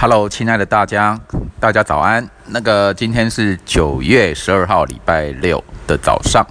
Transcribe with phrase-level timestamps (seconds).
[0.00, 1.18] Hello，亲爱的大家，
[1.58, 2.24] 大家早安。
[2.46, 6.46] 那个今天是九月十二号，礼拜六的早上。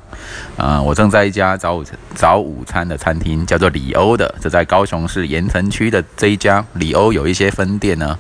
[0.58, 8.20] 呃，我正在一家早午早午餐的餐厅，叫做里欧的，这在高雄市盐城区的这一家里欧有一些分店呢。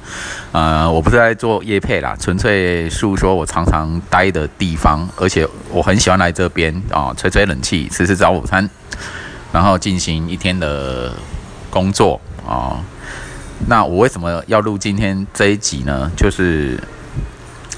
[0.53, 8.69] 呃，我不是在做夜配啦，纯粹诉说我常常待的地方，而且我很喜欢来这边啊，吹吹冷气，吃吃早午餐，
[9.51, 11.11] 然后进行一天的
[11.69, 12.79] 工作啊。
[13.67, 16.11] 那我为什么要录今天这一集呢？
[16.15, 16.79] 就是。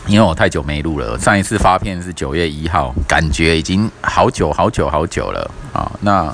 [0.08, 5.92] 因为我太久没录了，上一次发片是九月一号，感觉已经好久好久好久了啊。
[6.02, 6.34] 那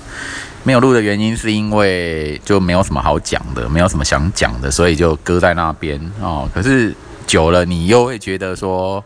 [0.63, 6.49] 没有录的原因是因为就没有什么好讲的，没有什么想讲的，所以就搁在那边哦。
[6.53, 6.95] 可是
[7.27, 9.03] 久了，你又会觉得说，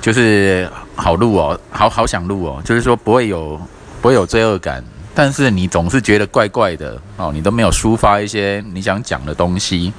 [0.00, 3.60] 就是好录哦，好好想录哦，就是说不会有
[4.02, 9.92] 不会有罪恶感，但是你总是觉得怪怪的哦，你都没有抒发一些你想讲的东西，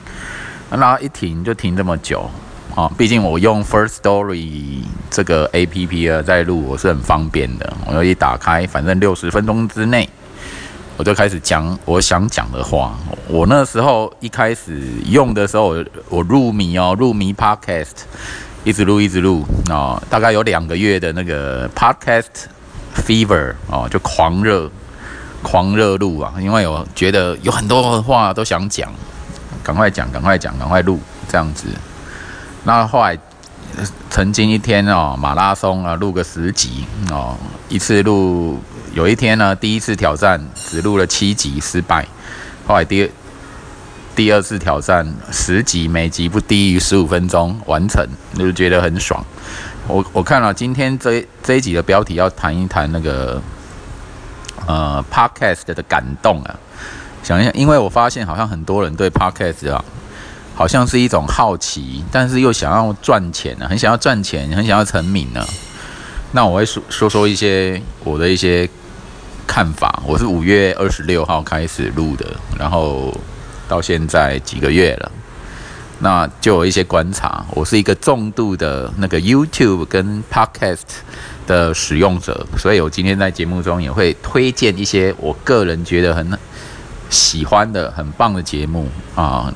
[0.70, 2.30] 那一停就停这么久。
[2.74, 7.74] 啊，毕竟我用 First Story 这个 A P P 啊，在录我是很方便的。
[7.86, 10.08] 我一打开，反正六十分钟之内，
[10.96, 12.98] 我就开始讲我想讲的话。
[13.28, 18.06] 我那时候一开始用的时候，我入迷哦，入迷 Podcast，
[18.64, 22.46] 一直录一直录啊，大概有两个月的那个 Podcast
[22.96, 24.72] Fever 哦，就狂热
[25.42, 28.92] 狂热录啊，因为我觉得有很多话都想讲，
[29.64, 31.68] 赶快讲，赶快讲，赶快录这样子。
[32.64, 33.18] 那后来，
[34.10, 37.36] 曾经一天哦，马拉松啊，录个十集哦，
[37.70, 38.60] 一次录，
[38.94, 42.06] 有一天呢，第一次挑战只录了七集，失败。
[42.68, 43.10] 后来第二
[44.16, 49.26] 第二次挑战十集，每集不低于十五分钟完成，就觉得很爽。
[49.88, 53.42] 我我看了今天这这一集的标题，要谈一谈那个
[54.72, 56.56] 呃，podcast 的感动啊。
[57.24, 59.84] 想一想，因为我发现好像很多人对 podcast 啊。
[60.54, 65.44] 好像是一种好奇，但是又想要赚钱呢，很想要赚钱，很想要成名呢。
[66.34, 68.70] 那我会说说说一些我的一些
[69.48, 70.04] 看法。
[70.06, 73.12] 我是五月二十六号开始录的，然后
[73.68, 75.12] 到现在几个月了，
[76.02, 77.46] 那就有一些观察。
[77.52, 80.82] 我是一个重度的那个 YouTube 跟 Podcast
[81.48, 86.38] 的使用者，所以我今天在节目中也会推荐一些我个人觉得很
[87.10, 89.54] 喜欢的、很棒的节目啊。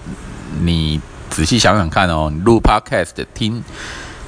[0.61, 3.63] 你仔细想想看哦，你录 podcast 听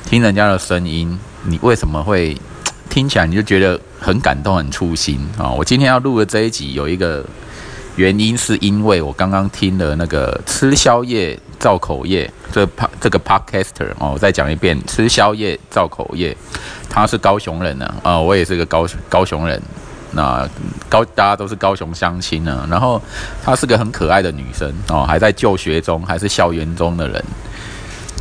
[0.05, 2.35] 听人家的声音，你为什么会
[2.89, 5.49] 听起来你就觉得很感动、很触心啊？
[5.49, 7.23] 我今天要录的这一集有一个
[7.97, 16.35] 原因，是因为我刚刚听了那个吃宵夜造口业这 p 这个 podcaster 哦，我再讲一遍，吃宵夜造口业，
[16.90, 19.62] 他是高雄人呢啊，我也是个高高雄人。
[20.13, 20.50] 那
[20.88, 23.00] 高大家都是高雄相亲呢，然后
[23.44, 27.24] 她是个很可爱的女生哦，还在就学中，还是校园中的人，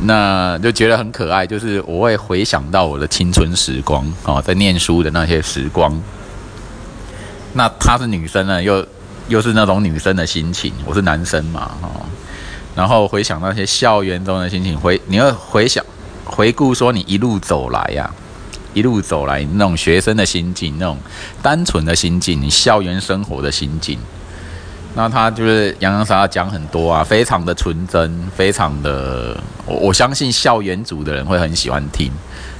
[0.03, 1.47] 那就觉得很可爱。
[1.47, 5.99] 就是我会回想到我的青春时光哦，在念书的那些时光。
[7.53, 8.85] 那她是女生呢，又
[9.27, 12.05] 又是那种女生的心情，我是男生嘛哦，
[12.75, 15.83] 然后回想那些校园中的心情，回你要回想
[16.23, 18.09] 回顾说你一路走来呀。
[18.73, 20.99] 一路走来，那种学生的心境，那种
[21.41, 23.97] 单纯的心境，你校园生活的心境，
[24.97, 32.11] 那他就是洋洋洒洒讲很多啊，非常的纯真，非常的，我我相信校园组的人会很喜欢听。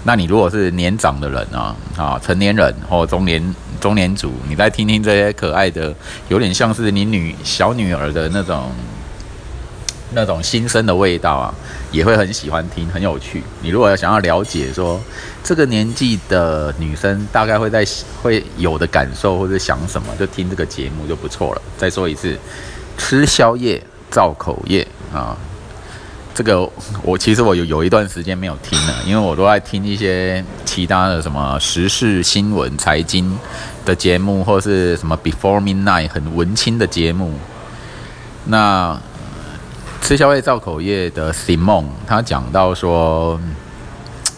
[0.04, 5.92] 那你如果是年长的人啊，啊，成年人或中年中年组，你再听听这些可爱的，
[6.30, 8.70] 有点像是你女小女儿的那种。
[10.14, 11.54] 那种新生的味道啊，
[11.92, 13.44] 也会很喜欢听，很有趣。
[13.62, 15.00] 你如果要想要了解说
[15.44, 17.86] 这个年纪的女生大概会在
[18.22, 21.62] 会有的感受或者想什么，就听这个节目就不错了。
[21.78, 22.38] 再说一次，
[22.98, 25.36] 吃宵夜造口业啊，
[26.34, 26.70] 这个
[27.04, 33.38] 我其实我有有一段时间没有听了，因为我都在听一些其他的什么时事新闻、财经
[33.84, 37.34] 的节目，或是什么 Before Midnight 很文青的节目，
[38.46, 38.98] 那。
[40.02, 43.38] 吃宵夜造口业的 Simon，他讲到说，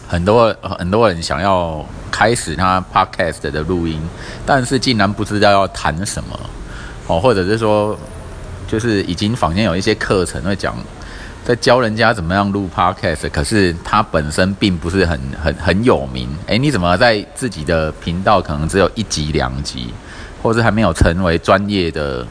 [0.08, 4.00] 很多很多人想要开始他 Podcast 的录音，
[4.44, 6.38] 但是竟然不知道要谈什么
[7.06, 7.96] 哦，或者是说，
[8.66, 10.74] 就是已经坊间有一些课程会讲，
[11.44, 16.28] 在教人家怎么样录 Podcast，可是他本身并不是很很很有名。
[16.48, 19.94] 诶，你怎么在自己的频道可能只有一集两集，
[20.42, 22.26] 或者还没有成为专业的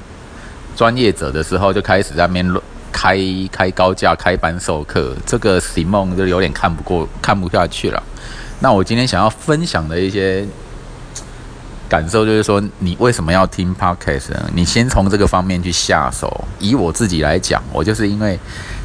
[0.76, 2.62] 专业者的时候，就开始在那边录？
[2.92, 3.18] 开
[3.52, 8.02] 开高价开班授课，这个 Simon 就有点看不过看不下去了。
[8.60, 10.46] 那我今天想要分享的一些
[11.88, 14.50] 感受，就是说你为什么要听 Podcast 呢？
[14.54, 16.46] 你先从这个方面去下手。
[16.60, 18.40] 以我自己来讲，我就是因为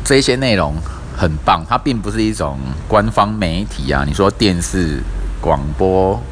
[0.05, 0.75] 这些内容
[1.17, 4.05] 很棒，它并不是一种官方媒体啊。
[4.07, 5.01] 你说电视
[5.41, 6.23] 广播，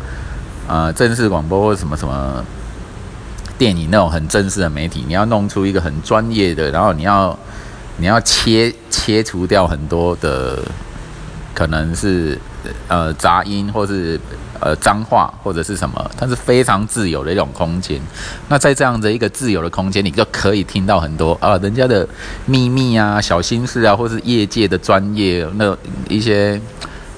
[0.69, 2.45] 呃，正式广播或什么什么。
[3.59, 7.39] 电影那种很正式的媒体，你要弄出一个很专业的，然后你要
[8.03, 10.59] 你要切切除掉很多的
[11.55, 12.37] 可能是
[12.89, 14.19] 呃杂音，或是
[14.59, 18.01] 呃脏话，或者是什么，它是非常自由的一种空间。
[18.49, 22.05] 那在这样的一个自由的空间，你就可以听到很多啊人家的
[22.45, 25.77] 秘密啊、小心事啊，或是业界的专业那
[26.09, 26.61] 一些。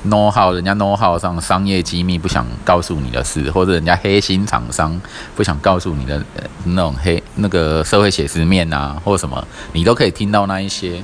[0.09, 5.01] Know how 人家 know how 上商业机密不想告诉你的事，或者人家黑心厂商
[5.35, 6.23] 不想告诉你的
[6.65, 11.03] 那种黑那个社会写实面啊，或什么，你都可以听到那一些。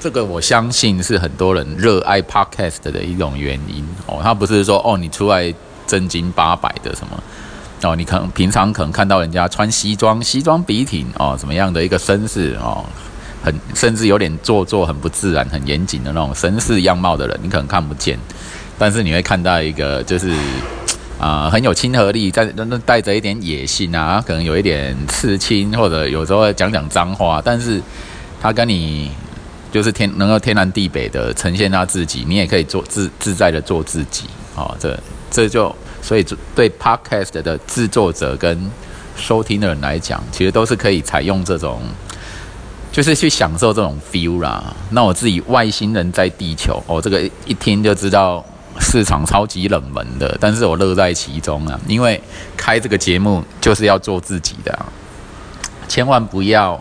[0.00, 4.18] 这个我相信是很多人热爱 podcast 的一种原因哦。
[4.22, 5.54] 他不是说哦你出来
[5.86, 7.22] 正经八百的什么
[7.82, 12.84] 哦，你可能平常可能看到人家穿西装，西装笔挺哦，怎么样的一个绅士哦。
[13.42, 18.16] 很甚至有点做作、很不自然、很严谨的那种绅士样貌的人，你可能看不见，
[18.78, 20.32] 但是你会看到一个就是
[21.18, 27.82] 啊很有亲和力，在那带着一点野性啊，可能有一点刺青，或者有时候讲讲脏话，但是
[28.40, 29.10] 他跟你
[29.72, 34.72] 就是天能够天南地北的呈现他自己，你也可以做自自在的做自己啊。
[34.78, 34.96] 这
[35.30, 36.24] 这就所以
[36.54, 38.70] 对 Podcast 的制作者跟
[39.16, 41.82] 收听的人来讲，其实都是可以采用这种。
[42.92, 44.62] 就是去享受这种 feel 啦。
[44.90, 48.44] 那我自己外星人在地球，哦，这个一听就知道
[48.78, 51.80] 市场超级冷门的，但是我乐在其中啊。
[51.88, 52.20] 因为
[52.54, 54.78] 开这个节目就是要做自己的，
[55.88, 56.78] 千万不要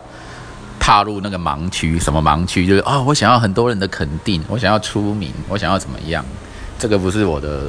[0.77, 1.97] 踏入那个盲区。
[1.97, 2.67] 什么盲区？
[2.67, 6.25] 就是啊，我想要很多人的肯定，我想要出名，我想要怎么样？
[6.77, 7.61] 这个不是我的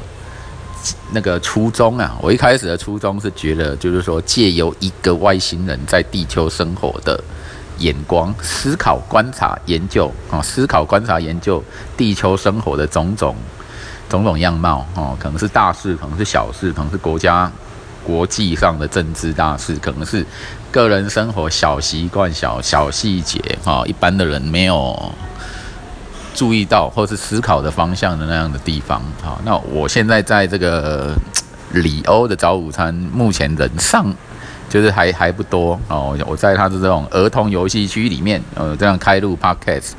[1.13, 2.13] 那个初衷啊。
[2.21, 7.23] 我一开始的初衷是觉得，就是说借由一个外星人在地球生活的。
[7.83, 11.61] 眼光、思考、观察、研究啊，思考、观察、研究
[11.97, 13.35] 地球生活的种种、
[14.09, 17.51] 种种样貌哦，可能是大事，可能是小事，可能是国家、
[18.05, 20.25] 国际上的政治大事，可能是
[20.71, 25.11] 个人生活小习惯、小小细节啊，一般的人没有
[26.33, 29.37] 注意到或是思考的方向的那样的地方啊。
[29.43, 31.13] 那我现在在这个
[31.71, 34.13] 里欧的早午餐，目前人上。
[34.73, 39.91] 就是还还不多哦，我在他的这种儿童游戏区里面，呃，这样开录 podcast，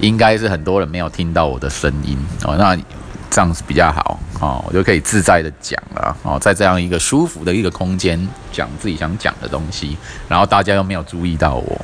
[0.00, 2.76] 应该是很多人没有听到我的声音哦，那
[3.30, 8.18] 这样子比较好哦，我就可以自在的讲了哦，在这样一个舒服的一个空间
[8.50, 9.96] 讲自己想讲的东西，
[10.28, 11.80] 然后大家又没有注意到我，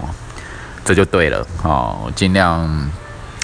[0.84, 2.90] 这就对了哦，尽量，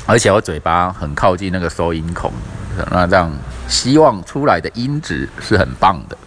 [0.06, 2.32] 而且我嘴巴很靠近那个收音孔，
[2.90, 3.30] 那这样
[3.68, 6.18] 希望出来的音质是很棒的。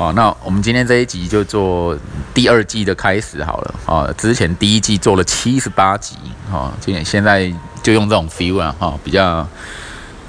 [0.00, 1.94] 哦，那我们今天这一集就做
[2.32, 3.74] 第二季的开始好了。
[3.84, 6.16] 哦，之前第一季做了七十八集，
[6.50, 7.52] 哦，今天现在
[7.82, 9.46] 就用这种 feel 啊，哈，比较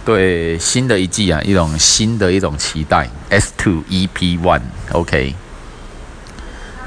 [0.03, 3.07] 对新的一季啊，一种新的一种期待。
[3.29, 5.35] S two EP one，OK。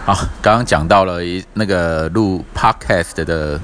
[0.04, 3.58] 好，刚刚讲到了一那个录 podcast 的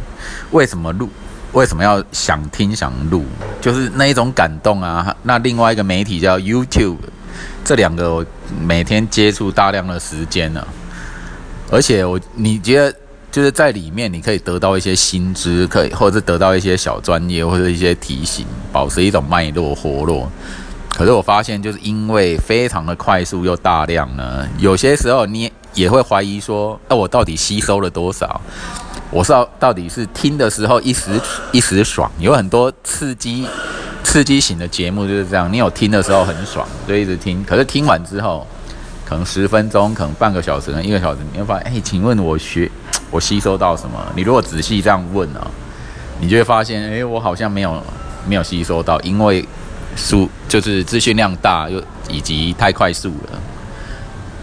[0.50, 1.10] 为什么录，
[1.52, 3.26] 为什么要想听想录，
[3.60, 5.14] 就是那一种感动啊。
[5.24, 6.96] 那另外一个媒体叫 YouTube。
[7.64, 8.24] 这两个我
[8.60, 10.66] 每天接触大量的时间了，
[11.70, 12.94] 而且我你觉得
[13.30, 20.30] 就是在里面你可以得到一些薪资，可以或者是得到一些小专业或者一些提醒，保持一种脉络活络。
[20.88, 28.40] 可是我发现就是因为非常的快速又大量呢，有些时候你也会怀疑说，那我到底吸收了多少？
[29.12, 31.20] 我是到底是听的时候一时
[31.52, 33.46] 一时爽，有很多刺激。
[34.02, 37.44] 刺激型的节目就是这样，你有听的时候很爽，就一直听。
[37.44, 38.44] 可是听完之后，
[39.04, 42.68] 可能十分钟，可能半个小时，一个小时，你会发现，哎，请问我学，
[43.10, 44.04] 我吸收到什么？
[44.16, 45.48] 你如果仔细这样问啊，
[46.20, 47.80] 你就会发现，哎，我好像没有
[48.26, 49.46] 没有吸收到，因为
[49.94, 53.38] 速就是资讯量大，又以及太快速了。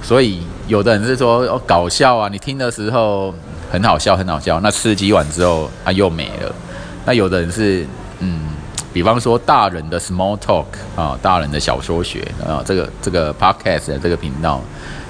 [0.01, 3.33] 所以有的人是说哦搞笑啊，你听的时候
[3.69, 6.55] 很好笑，很好笑，那刺激完之后它又没了。
[7.05, 7.85] 那有的人是
[8.19, 8.56] 嗯。
[8.97, 14.59] 比方说大人的 small talk 啊，大人的小说学啊，这个这个 podcast 的这个频道，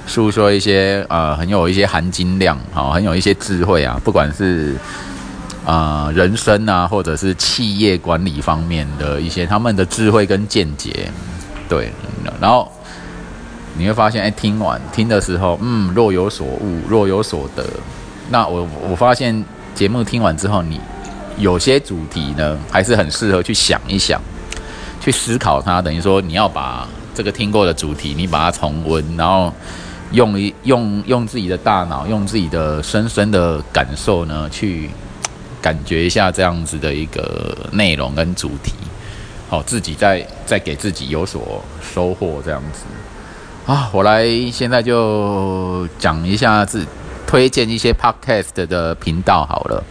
[0.06, 4.75] 诉说一些呃很有一些含金量啊，很有一些智慧啊，不管是
[5.65, 11.10] 啊人生啊，或者是企业管理方面的一些他们的智慧跟见解，
[11.70, 11.89] 对，
[12.41, 12.70] 然后
[13.77, 17.63] 你会发现，哎，听完听的时候，嗯，若有所悟，若有所得，
[18.29, 19.46] 那我我发现。
[19.77, 20.82] 节目听完之后，你
[21.38, 24.20] 有些主题呢，还是很适合去想一想，
[25.00, 25.82] 去思考它。
[25.82, 29.53] 等于说，你要把这个听过的主题，你把它重温，然后
[30.12, 34.89] 用一用用自己的大脑，用自己的深深的感受呢，去
[35.62, 38.74] 感觉一下这样子的一个内容跟主题。
[39.50, 43.89] 好，自己再再给自己有所收获，这样子啊。
[43.94, 46.86] 我来现在就讲一下自
[47.25, 49.84] 推荐一些 podcast 的频道好了。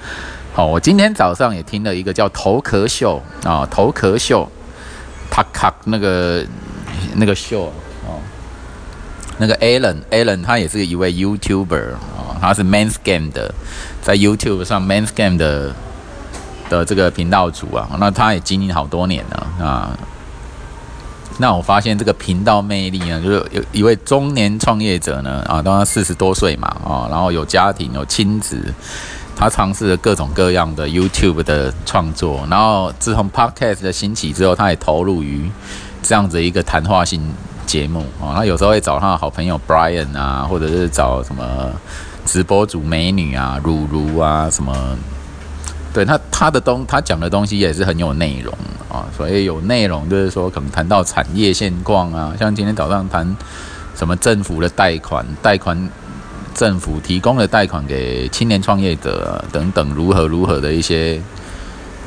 [0.57, 4.51] 哦，我今天早上也听了一个叫头壳秀啊，头壳秀，
[5.31, 6.45] 他卡那个
[7.15, 7.73] 那个秀
[8.07, 8.19] 哦，
[9.39, 13.55] 那个 Alan Alan 他也是一位 YouTuber 啊，他是 Men's Game 的，
[14.03, 15.75] 在 YouTube 上 Men's Game 的。
[16.69, 19.97] 的这个频道主啊，那他也经营好多年了啊。
[21.39, 28.75] 那我发现这个频道魅力呢，就是有一位中年创业者呢啊，当然四十多岁嘛啊，然后有家庭有亲子，
[29.37, 35.51] 他尝试了各种各样的 YouTube 的创作，然后自从 Podcast 的兴起之后，他也投入于
[36.03, 37.23] 这样子一个谈话性
[37.67, 38.33] 节目啊。
[38.35, 41.71] 他有时候会找他的好朋友 Brian 啊，或者是找什么
[42.25, 44.75] 直播主美女啊、如如啊什么。
[45.93, 48.53] 对他，他的东，他讲的东西也是很有内容
[48.91, 53.35] 啊，所以有内容就是说，可能谈到产业现况啊，像今天早上谈
[53.95, 55.89] 什么政府的贷款，贷款
[56.57, 61.21] 政府提供的贷款给青年创业者等等，如何如何的一些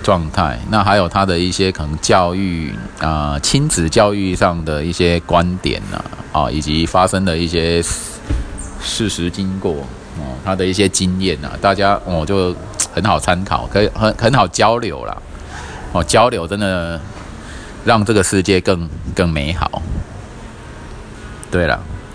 [0.04, 6.04] 状态，那还有他的一些可能教育啊，亲子教育上的一些观点呢，
[6.34, 7.82] 啊，以及发生的一些
[8.82, 9.76] 事实经过
[10.18, 12.54] 啊，他的一些经验啊，大家我就。
[12.92, 15.16] 很好参考，可以很很好交流啦。
[15.92, 17.00] 哦，交流真的
[17.86, 19.80] 让这个世界更更美好。
[21.52, 21.80] 对了，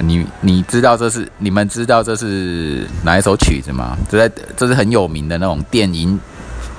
[0.00, 3.96] 你你知道这是你们知道这是哪一首曲子吗？
[4.08, 6.18] 这在这是很有名的那种电影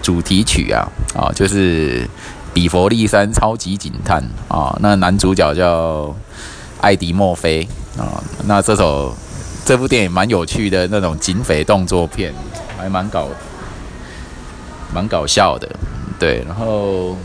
[0.01, 2.03] 主题曲啊啊，就是
[2.53, 4.23] 《比佛利山超级警探》
[4.55, 6.15] 啊，那男主角叫
[6.81, 8.21] 艾迪墨菲啊。
[8.45, 9.15] 那这首
[9.65, 12.33] 这部电影蛮有趣的那种警匪动作片，
[12.77, 13.27] 还蛮搞
[14.93, 15.67] 蛮搞笑的。
[16.19, 17.17] 对，然后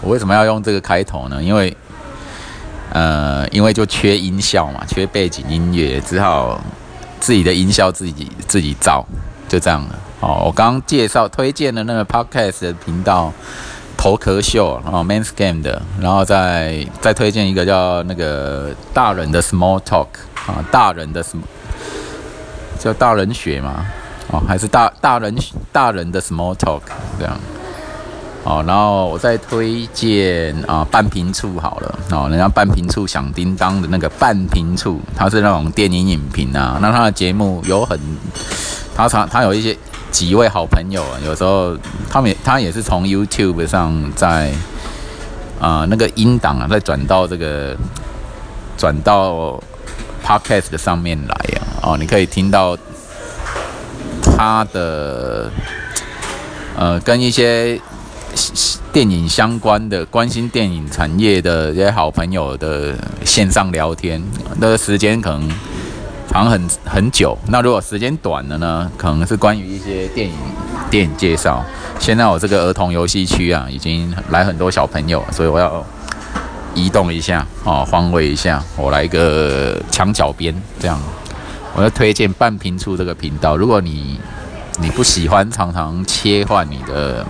[0.00, 1.42] 我为什么要用这个开头呢？
[1.42, 1.76] 因为，
[2.92, 6.60] 呃，因为就缺音效嘛，缺背景音乐，只好
[7.20, 9.04] 自己的音效自己自己造，
[9.48, 9.98] 就这样了。
[10.20, 13.32] 哦，我刚刚介绍推荐的那个 podcast 的频道
[13.96, 20.08] 头壳秀，然后 Main Scam 的，然后再再推荐一个叫那个大人的 Small Talk
[20.46, 21.44] 啊，大人的什么
[22.78, 23.86] 叫大人学嘛？
[24.32, 25.34] 哦，还是大大人
[25.72, 26.82] 大人的 Small Talk
[27.18, 27.38] 这样。
[28.50, 37.96] 哦，然后我再推荐啊，半平处好了哦，人家半平处响叮当的那个半平处，他是那种电影影评啊，那他的节目有很，
[38.96, 39.76] 他常他有一些
[40.10, 41.76] 几位好朋友，有时候
[42.10, 44.52] 他们他也是从 YouTube 上在
[45.60, 47.76] 啊那个音档啊，再转到这个
[48.76, 49.62] 转到
[50.24, 52.76] Podcast 的上面来啊，哦，你可以听到
[54.22, 55.48] 他的
[56.76, 57.80] 呃跟一些。
[58.92, 62.94] 电影相关的、关心电影产业的这些好朋友的
[63.24, 64.20] 线上聊天，
[64.58, 65.48] 那个时间可能
[66.28, 67.38] 长很很久。
[67.48, 68.90] 那如果时间短了呢？
[68.96, 70.34] 可能是关于一些电影
[70.90, 71.64] 电影介绍。
[72.00, 75.84] 现在我这个儿童游戏区啊，已经来很多小朋友，所以我要
[76.74, 80.98] 移动一下哦，换位一下，我来一个墙角边这样。
[81.76, 83.56] 我要推荐半平处这个频道。
[83.56, 84.18] 如果你
[84.80, 87.24] 你不喜欢常常切换你的。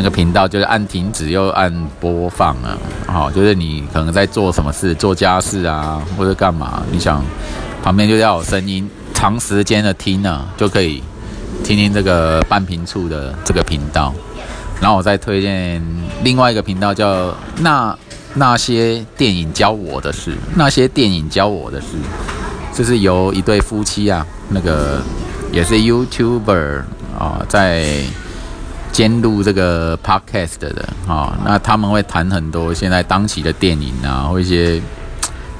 [0.00, 2.78] 那个频道就是按停止又按播放啊，
[3.08, 7.20] 好，就是你可能在做什么事，做家事啊，或者干嘛，你想
[7.82, 11.02] 旁边就要有声音，长时间的听呢，就可以
[11.64, 14.14] 听听这个半频处的这个频道。
[14.80, 15.84] 然后我再推荐
[16.22, 17.98] 另外一个频道，叫那
[18.34, 21.88] 那些电影教我的事，那些电影教我的事，
[22.72, 25.02] 就是由一对夫妻啊，那个
[25.50, 26.82] 也是 YouTuber
[27.18, 28.04] 啊，在。
[28.98, 34.82] 监录这个 podcast 的人啊，那他们会谈很多现在当期的电影啊，或一些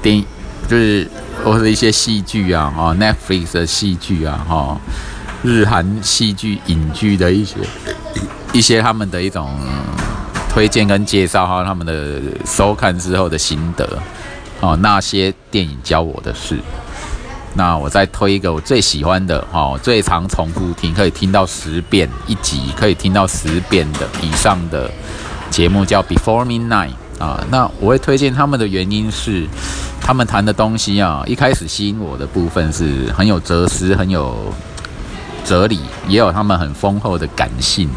[0.01, 0.25] 电影，
[0.67, 1.07] 就是
[1.45, 4.77] 或者一些戏剧啊，哈，Netflix 的戏剧啊，哈，
[5.41, 7.55] 日韩戏剧影剧的一些
[8.51, 9.49] 一些他们的一种
[10.49, 13.87] 推荐跟介绍，还有他们的收看之后的心得
[14.59, 16.59] 哦，那些电影教我的事。
[17.59, 24.89] 那我再推一个我最喜欢的哦，最常重复听，可以听到十遍一集，可以听到十遍的以上的
[25.51, 27.43] 节目叫《Before Midnight》啊。
[27.51, 29.45] 那我会推荐他们的原因是，
[29.99, 34.33] 他们谈的东西啊，一开始吸引我的部分是很有哲思，很有
[35.43, 37.89] 哲理，也有他们很丰厚的感性。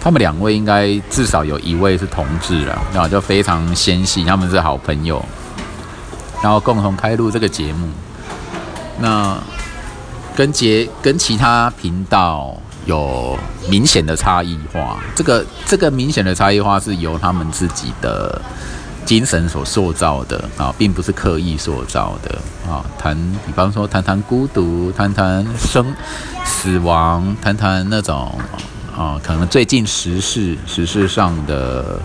[0.00, 5.24] 他们两位应该至少有一位是同志啊，那就非常纤细，他们是好朋友，
[6.42, 7.88] 然后共同开录这个节目。
[8.98, 9.38] 那
[10.34, 13.38] 跟节跟其他频道有
[13.68, 18.40] 明显的差异化，这个这个明显的差异化是由他们自己的
[19.04, 22.38] 精神所塑造的啊，并不是刻意塑造的
[22.70, 22.84] 啊。
[22.98, 25.94] 谈，比方说谈谈孤独，谈谈生
[26.44, 28.32] 死亡，谈谈那种
[28.96, 32.00] 啊，可能最近时事时事上的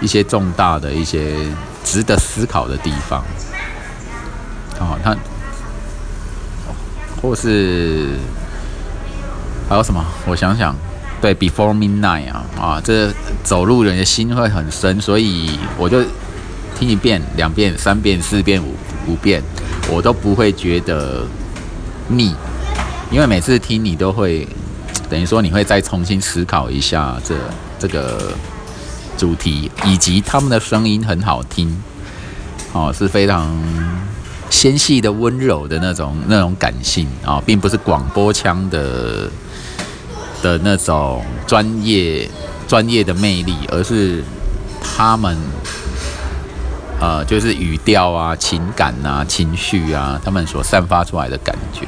[0.00, 1.36] 一些重大的一些
[1.82, 3.24] 值得思考的地方
[4.78, 5.16] 啊，他。
[7.26, 8.06] 或是
[9.68, 10.04] 还有什么？
[10.26, 10.72] 我想想，
[11.20, 16.04] 对，Before Midnight 啊啊，这走路人的心会很深，所以我就
[16.78, 18.76] 听一遍、两遍、三遍、四遍、五
[19.08, 19.42] 五遍，
[19.90, 21.26] 我都不会觉得
[22.06, 22.32] 腻，
[23.10, 24.46] 因为每次听你都会
[25.10, 27.34] 等于说你会再重新思考一下这
[27.76, 28.32] 这个
[29.18, 31.76] 主题，以及他们的声音很好听，
[32.72, 33.52] 哦，是非常。
[34.48, 39.28] 纤细的、温柔的那种、那种感性啊，并不是广播腔的
[40.40, 42.30] 的那种专业、
[42.68, 44.22] 专业的魅力，而是
[44.80, 45.36] 他们
[47.00, 51.86] 呃，就是语调啊、情感啊、情绪啊，他们所散发出来的感觉。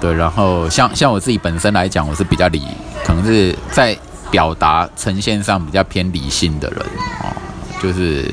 [0.00, 2.62] 对，然后像像我自己本身来讲，我是比较理，
[3.04, 3.96] 可能是在
[4.30, 6.78] 表达呈现上比较偏理性的人
[7.22, 7.34] 啊，
[7.82, 8.30] 就是。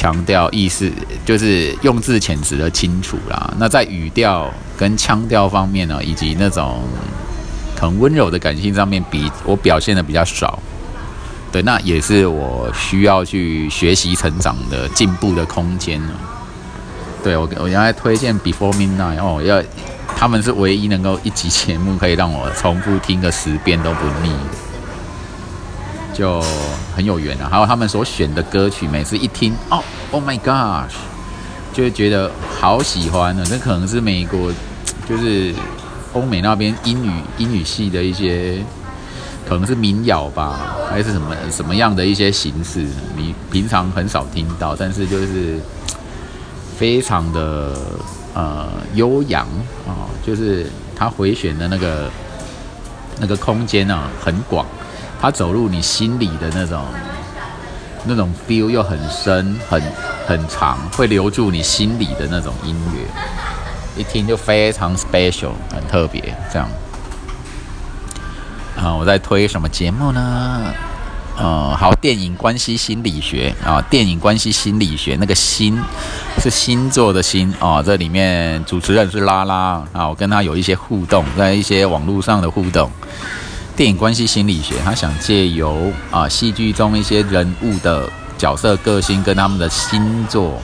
[0.00, 0.90] 强调意思
[1.26, 3.52] 就是用字遣词的清楚啦。
[3.58, 6.80] 那在语调跟腔调方面呢，以及那种
[7.78, 10.58] 很温柔的感性上面，比我表现的比较少。
[11.52, 16.00] 对，那也是我需要去学习成长的进步的空间。
[17.22, 19.62] 对我，我原来推荐 Before Midnight 哦，要
[20.16, 24.32] 他们是唯一能够一集节目可以让我重复听个十遍都不腻。
[26.14, 26.42] 就
[27.00, 30.92] 很有缘啊，还有他们所选的歌曲，每次一听，哦，Oh my gosh，
[31.72, 33.42] 就会觉得好喜欢呢。
[33.48, 34.52] 那可能是美国，
[35.08, 35.54] 就是
[36.12, 38.62] 欧美那边英语英语系的一些，
[39.48, 42.86] 可能是民谣吧，还是什么什么样的一些形式，
[43.16, 45.58] 你平常很少听到，但是就是
[46.76, 47.74] 非常的
[48.34, 49.46] 呃悠扬
[49.88, 52.10] 啊，就是他回旋的那个
[53.18, 54.66] 那个空间啊，很广。
[55.20, 56.82] 他走入你心里的那种
[58.04, 59.82] 那种 feel 又很深很
[60.26, 66.34] 很长，会留住你心里的那种音乐，一听就非常 special，很特别。
[66.50, 66.68] 这样
[68.76, 70.72] 啊，我在推什么节目呢？
[71.36, 75.78] 呃，好，电影关系心理学啊，电影关系心理学，那个心
[76.38, 77.82] 是星座的心啊。
[77.82, 82.90] 这里面主持人是拉拉啊，我跟他有一些互动，在一些网络上的互动。
[83.80, 90.60] 电影关系心理学，他想借由啊戏剧中一些人物的角色个性跟他们的星座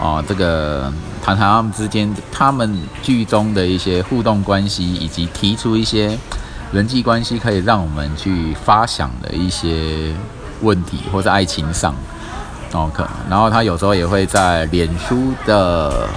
[0.00, 0.84] 啊，这个
[1.20, 6.16] 谈谈他们之间他们剧中的一些互动关系，以及提出一些
[6.70, 10.14] 人际关系可以让我们去发想的一些
[10.60, 11.92] 问题，或者爱情上
[12.70, 16.08] 哦可，然后他有时候也会在脸书的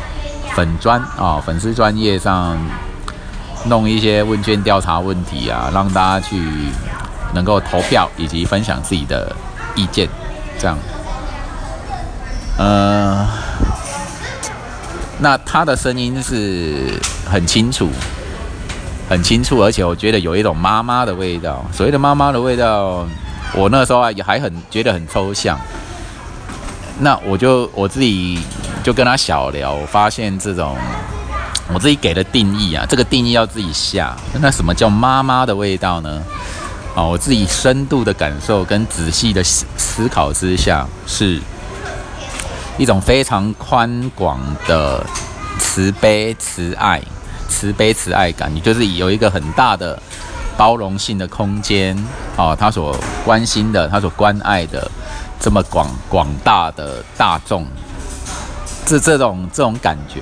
[0.54, 2.56] 粉专啊粉丝专业上。
[3.66, 6.42] 弄一些问卷调查问题啊，让大家去
[7.34, 9.34] 能够投票以及分享自己的
[9.76, 10.08] 意见，
[10.60, 10.78] 这样。
[12.58, 13.28] 呃，
[15.20, 17.90] 那他的声音是很清楚，
[19.10, 21.66] 很清楚，而且我觉得有一种妈妈的味道。
[21.72, 23.08] 所谓的妈妈的味道，
[23.56, 25.58] 我那时候也还很觉得很抽象。
[27.00, 28.40] 那我就我自己
[28.84, 30.78] 就跟他小聊，发现这种。
[31.74, 34.16] 我自己给的定义啊，这个定义要自己下。
[34.40, 36.24] 那什么叫妈妈的味道呢？
[36.96, 41.42] 啊，我自己深度的感受跟仔细的思考之下，是
[42.78, 45.04] 一种非常宽广的
[45.58, 47.02] 慈悲、慈爱、
[47.50, 48.54] 慈悲、慈爱感。
[48.54, 50.00] 你就是有一个很大的
[50.56, 51.98] 包容性的空间
[52.38, 54.90] 啊，他所关心的、他所关爱的
[55.40, 57.66] 这么广广大的大众，
[58.86, 60.22] 这这种这种感觉。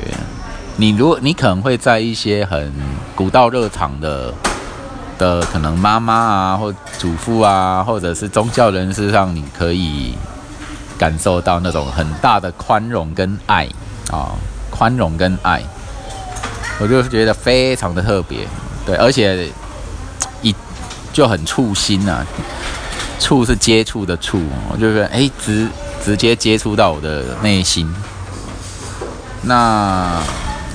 [0.77, 2.73] 你如果你可能会在一些很
[3.13, 4.33] 古道热肠的
[5.17, 10.15] 的可能妈妈啊，或祖父啊，或者是宗教人士上，你可以
[10.97, 13.67] 感受到那种很大的宽容跟爱
[14.11, 14.31] 啊，
[14.71, 15.61] 宽容跟爱，
[16.79, 18.47] 我就觉得非常的特别，
[18.83, 19.47] 对，而且
[20.41, 20.55] 一
[21.13, 22.25] 就很触心呐，
[23.19, 25.67] 触是接触的触，我就是哎直
[26.03, 27.93] 直接接触到我的内心，
[29.43, 30.19] 那。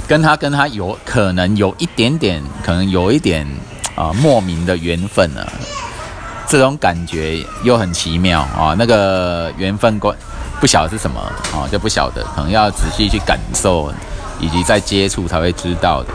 [0.08, 3.46] 跟他跟他有可能有一点点，可能有一点
[3.94, 5.44] 啊莫名的缘分呢，
[6.48, 8.74] 这种感觉又很奇妙啊。
[8.78, 10.16] 那个缘分关
[10.60, 11.20] 不晓得是什么
[11.52, 13.92] 啊，就不晓得，可能要仔细去感受，
[14.40, 16.12] 以及再接触才会知道的。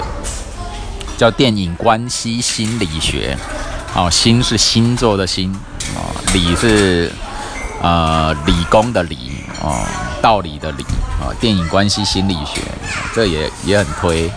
[1.18, 3.38] 叫电影关系心理学，
[3.94, 5.54] 哦，心是星座的心，
[5.96, 6.00] 啊，
[6.34, 7.12] 理是
[7.82, 9.18] 呃理工的理，
[9.62, 9.86] 哦，
[10.22, 10.86] 道理的理。
[11.22, 12.60] 啊，电影关系心理学，
[13.14, 14.30] 这也也很推。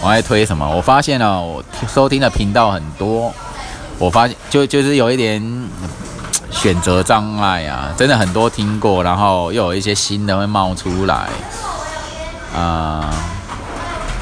[0.00, 0.68] 我还推什么？
[0.68, 3.34] 我发现了，我收听的频道很多。
[3.98, 5.42] 我发现就就是有一点
[6.50, 11.28] 选择障碍啊，真的很多听过，然后又有一些新的会冒出来。
[12.54, 13.10] 啊，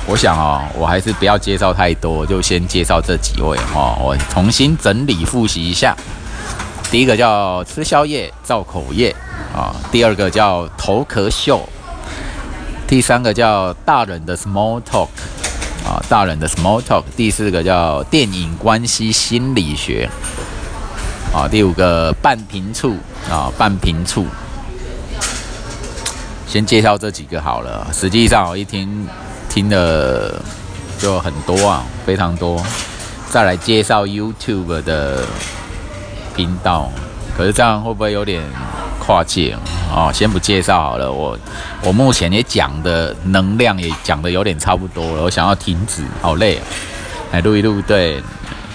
[0.07, 3.99] 我想哦，我还是不要介绍太多，就先介绍这几位哦。
[4.01, 5.95] 我重新整理复习一下。
[6.91, 9.15] 第一个叫吃宵夜造口业
[9.55, 11.67] 啊，第二个叫头壳秀。
[12.87, 15.09] 第三个叫大人的 small talk，
[15.87, 17.03] 啊，大人的 small talk。
[17.17, 20.09] 第四个叫电影关系心理学，
[21.33, 22.97] 啊，第五个半平处，
[23.31, 24.27] 啊，半平处。
[26.47, 27.87] 先介绍这几个好了。
[27.93, 29.09] 实际上我一听
[29.49, 30.41] 听的
[30.99, 32.63] 就很多啊，非常多。
[33.31, 35.25] 再来介绍 YouTube 的
[36.37, 36.91] 频道，
[37.37, 38.43] 可是这样会不会有点？
[39.05, 39.57] 跨界
[39.95, 41.13] 哦，先不介绍好了。
[41.13, 41.39] 我
[41.83, 46.59] 我目前也讲的能量也讲的有点差不多了，我想要停止，好累。
[47.33, 48.23] 来录一录，对，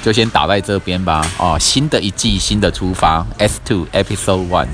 [0.04, 1.26] 就先打在这边吧。
[1.38, 4.68] 哦，新的一季，新的出发，S Two Episode One，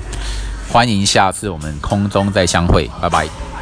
[0.71, 3.54] 欢迎下次我们空中再相会，拜拜。